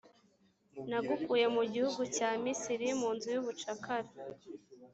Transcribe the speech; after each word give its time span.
nagukuye 0.89 1.45
mu 1.55 1.63
gihugu 1.73 2.01
cya 2.15 2.29
misiri, 2.43 2.87
mu 2.99 3.09
nzu 3.15 3.27
y’ubucakara. 3.33 4.09